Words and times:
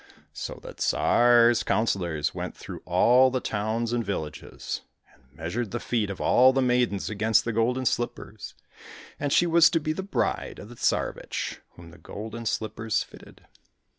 So 0.33 0.59
the 0.59 0.73
Tsar's 0.73 1.61
councillors 1.61 2.33
went 2.33 2.57
through 2.57 2.81
all 2.85 3.29
the 3.29 3.39
towns 3.39 3.93
and 3.93 4.03
villages, 4.03 4.81
and 5.13 5.21
measured 5.37 5.69
the 5.69 5.79
feet 5.79 6.09
of 6.09 6.19
all 6.19 6.51
the 6.53 6.59
maidens 6.63 7.07
against 7.07 7.45
the 7.45 7.53
golden 7.53 7.85
slippers, 7.85 8.55
and 9.19 9.31
she 9.31 9.45
was 9.45 9.69
to 9.69 9.79
be 9.79 9.93
the 9.93 10.01
bride 10.01 10.57
of 10.57 10.69
the 10.69 10.75
Tsarevich 10.75 11.61
whom 11.75 11.91
the 11.91 11.99
golden 11.99 12.47
slippers 12.47 13.03
fitted. 13.03 13.45